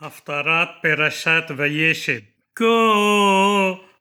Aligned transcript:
הפטרת 0.00 0.68
פרשת 0.82 1.44
וישב. 1.56 2.20
כה 2.56 2.64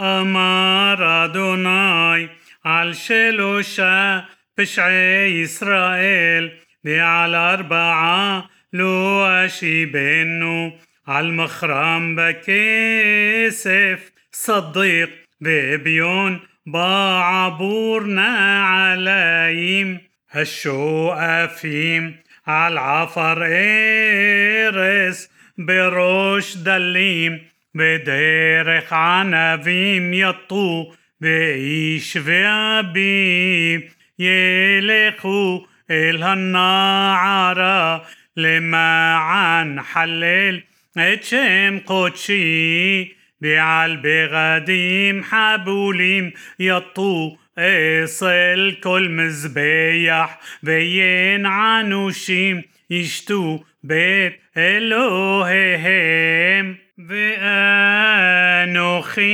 אמר 0.00 1.24
אדוני 1.24 2.26
על 2.64 2.94
שלושה 2.94 4.20
פשעי 4.56 5.28
ישראל 5.42 6.48
ועל 6.84 7.34
ארבעה 7.34 8.40
לא 8.72 9.26
אשיבנו 9.46 10.76
על 11.06 11.30
מכרם 11.30 12.16
בכסף 12.18 14.10
صديق 14.32 15.10
بأبيون 15.40 16.40
بعبور 16.66 18.04
نعليم 18.04 20.00
الشوقفيم 20.36 22.16
على 22.46 22.72
العفر 22.72 23.46
إرس 24.66 25.28
בראש 25.58 26.56
דלים, 26.56 27.38
בדרך 27.74 28.92
ענבים 28.92 30.14
יטו, 30.14 30.92
ואיש 31.20 32.16
ואביב 32.22 33.80
ילכו 34.18 35.66
אל 35.90 36.22
הנערה, 36.22 37.98
למען 38.36 39.82
חלל 39.82 40.60
את 40.98 41.24
שם 41.24 41.78
קודשי, 41.84 43.12
ועל 43.42 43.96
בגדים 44.02 45.22
חבולים 45.22 46.30
יטו 46.58 47.36
אצל 47.58 48.74
כל 48.80 49.06
מזבח, 49.10 50.30
וינענו 50.62 52.12
שים 52.12 52.60
ישתו 52.89 53.63
בית 53.83 54.33
אלוהיהם 54.57 55.95
ואנוכי 58.67 59.27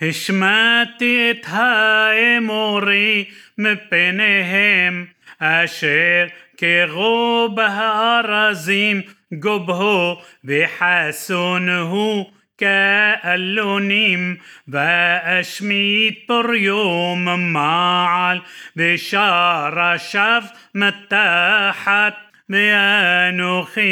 השמעתי 0.00 1.30
את 1.30 1.46
האמורי 1.46 3.24
מפניהם 3.58 5.06
אשר 5.38 6.26
קרו 6.56 7.48
בארזים 7.54 9.02
גובהו 9.32 10.16
וחסונו 10.44 12.30
كألونيم 12.59 14.37
وأشميت 14.73 16.25
بريوم 16.29 17.53
معل 17.53 18.41
بشار 18.75 19.97
شف 19.97 20.43
متاحت 20.75 22.13
بأنوخي 22.49 23.85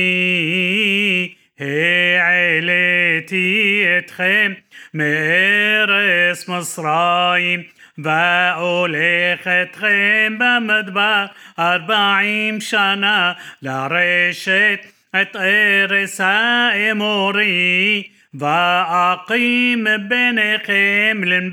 העליתי 2.19 3.85
אתכם 3.97 4.53
מארץ 4.93 6.49
מצרים 6.49 7.63
והולך 7.97 9.47
אתכם 9.47 10.37
במדבר 10.39 11.25
ארבעים 11.59 12.61
שנה 12.61 13.33
לרשת 13.61 14.79
את 15.21 15.35
ארץ 15.35 16.21
האמורי 16.21 18.03
وأقيم 18.42 19.84
بين 20.08 20.58
خمل 20.58 21.52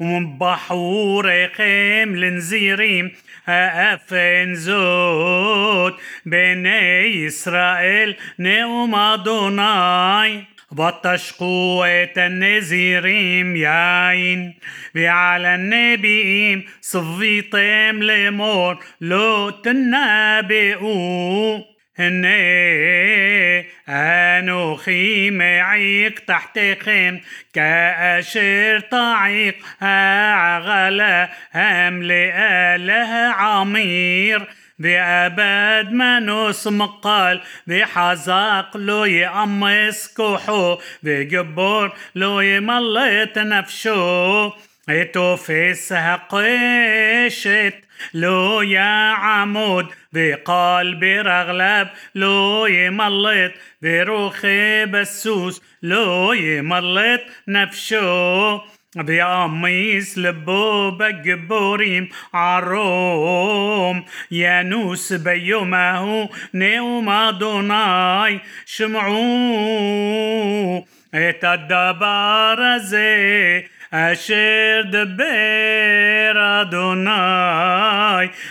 ومن 0.00 0.38
بحور 0.38 1.48
خيم 1.56 2.16
لنزيريم. 2.16 3.12
أفن 3.48 4.54
زود 4.54 5.94
بني 6.26 7.26
إسرائيل 7.26 8.16
نؤم 8.38 8.94
أدوناي. 8.94 10.44
وتشقوة 10.78 12.12
النزيريم 12.16 13.56
ياين. 13.56 14.54
وعلى 14.96 15.54
النبيين 15.54 16.64
صفيتهم 16.80 18.02
لمور 18.02 18.78
لو 19.00 19.50
تنابئوا 19.50 20.92
هني 21.98 23.66
كانوا 24.42 24.76
خيمة 24.76 25.44
عيق 25.44 26.18
تحت 26.18 26.60
خيم 26.84 27.20
كأشير 27.52 28.80
طعيق 28.80 29.56
غلا 30.66 31.28
هم 31.54 32.02
لأله 32.02 33.34
عمير. 33.34 34.48
بأبد 34.78 35.92
منوس 35.92 36.66
مقال 36.66 37.40
بحزاق 37.66 38.76
لو 38.76 39.04
يأمس 39.04 40.14
كحو 40.18 40.78
بجبور 41.02 41.92
لو 42.14 42.40
يملط 42.40 43.38
نفشو 43.38 44.50
وقال 50.15 50.95
برغلب 50.95 51.87
لو 52.15 52.65
يملط 52.65 53.51
بروخي 53.81 54.85
بسوس 54.85 55.61
لو 55.83 56.33
يملط 56.33 57.21
نفشو 57.47 58.59
بياميس 58.95 60.17
لبو 60.17 60.91
بجبوريم 60.91 62.09
عروم 62.33 64.05
يانوس 64.31 65.13
بيومه 65.13 66.29
نيوم 66.53 67.09
أدوناي 67.09 68.39
شمعو 68.65 69.17
את 71.15 71.43
הדבר 71.43 72.55
הזה 72.75 73.61
אשר 73.91 74.81
דבר 74.91 76.61
אדוני 76.61 77.11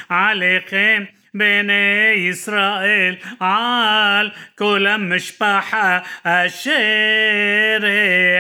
עליכם 0.09 1.05
בני 1.35 2.13
ישראל 2.31 3.15
על 3.41 4.31
כל 4.55 4.87
המשפחה 4.87 5.99
אשר 6.23 7.79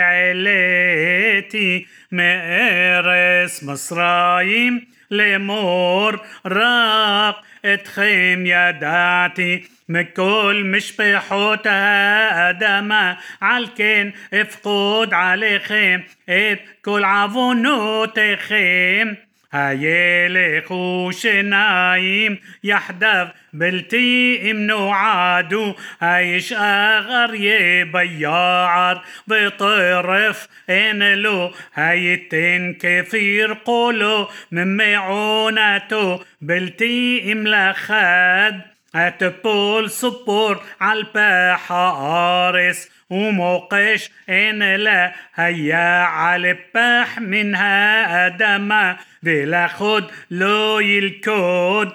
העליתי 0.02 1.84
מארץ 2.12 3.62
מצרים 3.62 4.80
לאמור 5.10 6.10
רק 6.44 7.36
אתכם 7.74 8.42
ידעתי 8.46 9.64
מכל 9.88 10.62
משפחות 10.64 11.66
האדמה 11.66 13.14
על 13.40 13.66
כן 13.76 14.08
אפקוד 14.40 15.14
עליכם 15.14 16.00
את 16.24 16.58
כל 16.80 17.02
עוונותיכם 17.04 19.08
هيلق 19.51 20.71
وشنايم 20.71 22.37
يحدث 22.63 23.27
بلتي 23.53 24.53
منو 24.53 24.89
عادو 24.89 25.73
هايش 26.01 26.53
آغر 26.57 27.35
يبيعر 27.35 29.01
بطرف 29.27 30.47
إنلو 30.69 31.51
هايتين 31.73 32.73
كثير 32.73 33.53
قولو 33.53 34.27
من 34.51 34.77
معونته 34.77 36.19
بلتي 36.41 37.33
ملخد 37.33 38.70
تبول 38.93 39.89
صبور 39.89 40.61
عالباحة 40.81 41.91
قارس 41.91 42.89
وموقش 43.09 44.09
إن 44.29 44.75
لا 44.75 45.13
هيا 45.35 46.03
عالباح 46.03 47.19
منها 47.19 48.27
أدمة 48.27 48.97
ולכוד 49.23 50.03
לא 50.31 50.79
ילכוד 50.79 51.91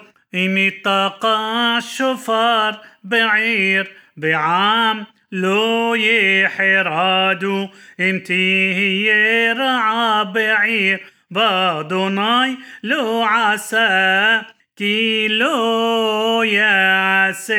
אם 0.83 1.15
יתקע 1.15 1.79
שופר 1.79 2.81
בעיר 3.03 3.91
ועם 4.17 5.05
לא 5.31 5.95
יחרדו 5.95 7.69
אם 7.99 8.24
תהיה 8.24 8.73
רעה 8.73 10.25
בעיר 10.25 11.05
ואדוני 11.31 12.57
לא 12.83 13.21
עשה 13.23 14.41
כי 14.76 15.26
לא 15.30 16.42
יעשה 16.46 17.54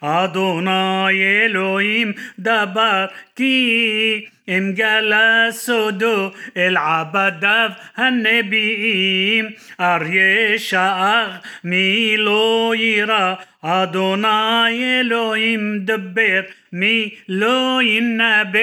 אדוני 0.00 1.22
אלוהים 1.44 2.12
דבר 2.38 3.06
כי 3.36 4.26
אם 4.48 4.72
גלה 4.74 5.46
סודו 5.50 6.30
אל 6.56 6.76
עבדיו 6.76 7.70
הנביאים 7.96 9.50
אריה 9.80 10.58
שאג 10.58 11.30
מי 11.64 12.14
לא 12.18 12.72
יירא 12.76 13.34
אדוני 13.62 15.00
אלוהים 15.00 15.78
דבר 15.84 16.40
מי 16.72 17.14
לא 17.28 17.80
ינבא 17.82 18.58